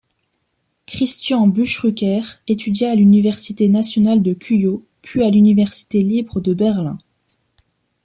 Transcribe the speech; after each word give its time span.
Cristian 0.87 1.45
Buchrucker 1.45 2.21
étudia 2.47 2.89
à 2.91 2.95
l’université 2.95 3.69
nationale 3.69 4.23
de 4.23 4.33
Cuyo, 4.33 4.83
puis 5.03 5.21
à 5.23 5.29
l’université 5.29 6.01
libre 6.01 6.41
de 6.41 6.55
Berlin. 6.55 6.97